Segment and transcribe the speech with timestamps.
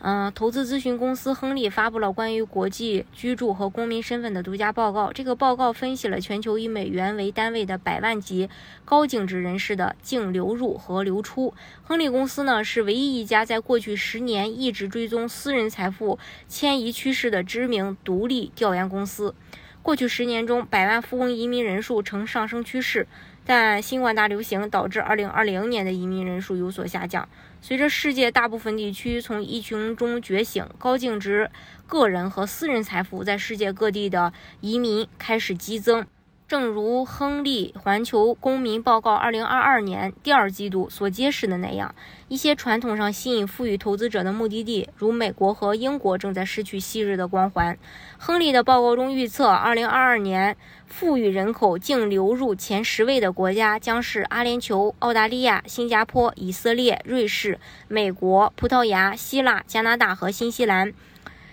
[0.00, 5.12] 嗯，投资咨询公司亨利发布了关于国际居住和公民身份的独家报告。
[5.12, 8.48] 这个报告分析了全球以美元为单位的百万级
[8.84, 11.52] 高净值人士的净流入和流出。
[11.82, 19.34] 亨利公司呢是唯一一家在过去十年一直追踪私人财富迁移趋势的知名独立调研公司。
[19.82, 23.08] 过去十年中，百万富翁移民人数呈上升趋势。
[23.48, 27.26] 但新冠大流行导致2020年的移民人数有所下降。
[27.62, 31.50] 随着世界大部分地区从疫情中觉醒，高净值
[31.86, 36.06] 个人和私人财富在世界各地的移民开始激增。
[36.48, 41.94] 正如亨利《环球公民报告》二零二二年第二季度所揭示的那样，
[42.28, 47.76] 一些传统上吸引富裕投资者的目的地，如美国和英国，正在失去昔日的光环。
[48.16, 60.94] 亨利的报告中预测，二零二二年富裕人口净流入前十位的国家将是阿联酋、澳大利亚、新加坡、以色列、瑞士、美国、葡萄牙、希腊、加拿大和新西兰。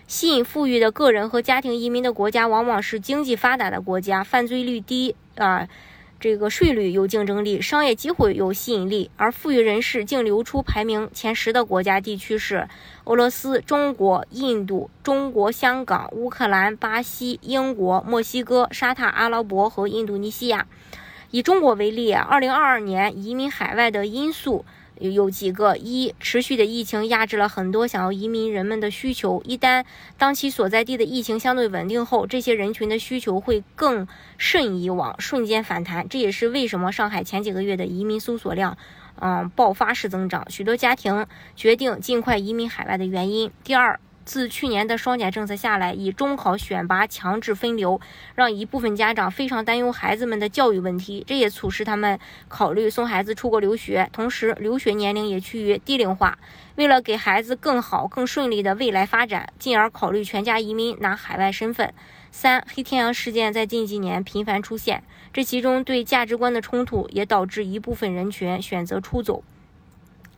[0.07, 5.67] 吸引富裕的个人和家庭移民的国家，往往是经济发达的国家，犯罪率低啊，
[6.19, 9.09] 这个税率有竞争力，商业机会有吸引力。
[9.17, 12.67] 而富裕人士净流出排名前十的国家地区是
[13.05, 20.67] 俄罗斯、中国、印度、中国香港、乌克兰、巴西、英国、墨西哥、沙特阿拉伯和印度尼西亚。
[21.35, 24.63] 以中国为例，二零二二年移民海外的因素。
[25.01, 29.41] 有几个：一、持续的疫情压制了很多想要移民人们的需求。
[29.43, 29.83] 一旦
[30.17, 36.07] 当其所在地的疫情相对稳定后，这些人群的需求会更甚以往，瞬间反弹。
[36.07, 38.77] 这也是为什么上海前几个月的移民搜索量，
[39.19, 41.27] 嗯，爆发式增长，许多家庭
[41.57, 43.51] 决定尽快移民海外的原因。
[43.65, 43.99] 第二。
[44.25, 48.01] 自去年的双减政策下来，以中考选拔强制分流，
[48.33, 56.37] 让一部分家长非常担忧孩子们的教育问题，这也促使他们考虑送孩子出国留学，同时留学年龄也趋于低龄化。
[56.75, 61.93] 为了给孩子更好、更顺利的未来发展，进而考虑全家移民拿海外身份。
[62.31, 69.41] 三、黑天鹅事件在近几年频繁出现，这其中对价值观的冲突也导致一部分人群选择出走。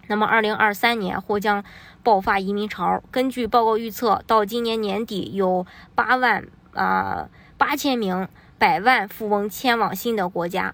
[0.10, 1.64] 那么，二零二三年或将
[2.02, 3.04] 爆发移民潮。
[3.12, 10.74] 根据报告预测，到今年年底，有八万啊八千名百万富翁迁往新的国家，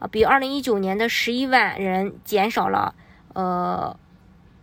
[0.00, 2.94] 啊，比二零一九年的十一万人减少了
[3.34, 3.96] 呃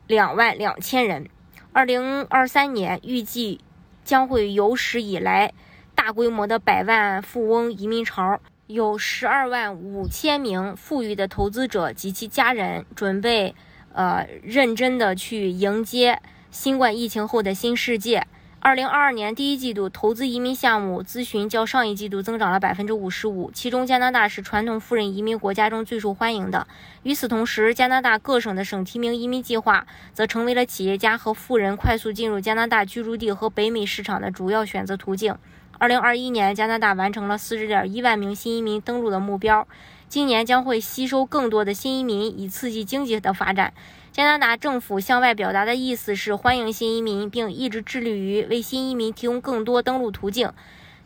[0.07, 1.29] 两万两千人。
[1.71, 3.61] 二零二三年预计
[4.03, 5.53] 将会有史以来
[5.95, 13.55] 大规模的百万富翁移民潮，有十二万五千名富裕的投资者及其家人准备。
[13.93, 18.25] 呃，认真的去迎接新冠疫情后的新世界。
[18.61, 26.67] 二零二二年第一季度投资移民项目咨询较上一季度增长了百分之五十五，其中加拿大是传统富人移民国家中最受欢迎的。
[27.03, 35.33] 与此同时，加拿大各省的省提名移民计划则成为了企业家和富人快速进入加拿大居住地和北美市场的主要选择途径。
[35.77, 39.65] 二零二一年，加拿大完成了四十点一万名新移民登陆的目标。
[40.09, 43.71] 今年将会吸收更多的新移民，以刺激经济的发展。
[44.11, 50.51] 加拿大政府向外表达的意思是欢迎新移民，并一直致力于为新移民提供更多登陆途径。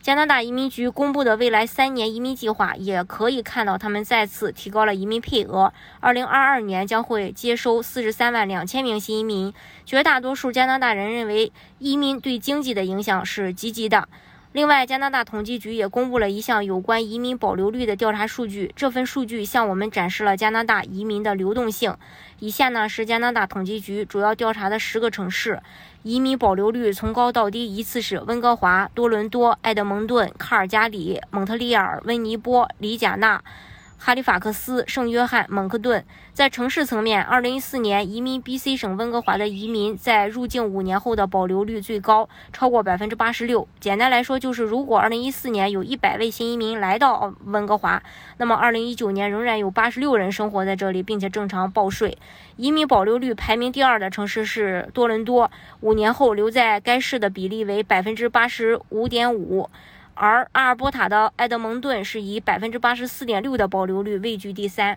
[0.00, 5.74] 加拿大移民局公布的未来三年移民计划也可以看到，他们再次提高了移民配额。
[6.00, 9.52] 二零二二年将会接收四十三万两千名新移民。
[9.84, 14.08] 绝大多数加拿大人认为，移民对经济的影响是积极的。
[14.54, 18.72] 另外，加拿大统计局也公布了一项有关移民保留率的调查数据。
[18.76, 21.96] 这份数据向我们展示了加拿大移民的流动性。
[22.38, 25.60] 以下呢是加拿大统计局主要调查的十个城市
[26.04, 33.42] 移民保留率从高到低依次是：温哥华、多伦多、埃德蒙顿、卡尔加里、蒙特利尔、温尼波、里贾纳。
[33.96, 36.04] 哈利法克斯、圣约翰、蒙克顿，
[36.34, 43.66] 在城市层面，2014年移民 BC 省温哥华的移民在入境五年后的保留率最高，超过百分之八十六。
[43.80, 48.02] 简单来说，就是如果2014年有一百位新移民来到温哥华，
[48.36, 52.18] 那么2019年仍然有八十六人生活在这里，并且正常报税。
[52.56, 59.70] 移民保留率排名第二的城市是多伦多，五年后留在该市的比例为百分之八十五点五。
[60.14, 64.96] 而阿尔波塔的埃德蒙顿是以百分之八十四点六的保留率位居第三。